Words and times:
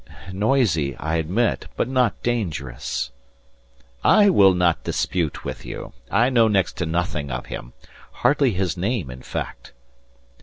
"Noisy, 0.33 0.95
I 0.97 1.17
admit, 1.17 1.67
but 1.75 1.87
not 1.87 2.23
dangerous." 2.23 3.11
"I 4.03 4.31
will 4.31 4.55
not 4.55 4.83
dispute 4.83 5.45
with 5.45 5.63
you. 5.63 5.93
I 6.09 6.31
know 6.31 6.47
next 6.47 6.73
to 6.77 6.87
nothing 6.87 7.29
of 7.29 7.45
him. 7.45 7.73
Hardly 8.11 8.53
his 8.53 8.75
name 8.75 9.11
in 9.11 9.21
fact." 9.21 9.73